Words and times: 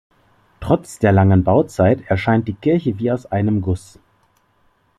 Trotz 0.61 0.97
der 0.97 1.11
langen 1.11 1.43
Bauzeit 1.43 2.01
erscheint 2.07 2.47
die 2.47 2.55
Kirche 2.55 2.97
wie 2.97 3.11
aus 3.11 3.27
einem 3.27 3.61
Guss. 3.61 3.99